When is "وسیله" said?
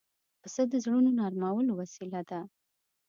1.81-2.21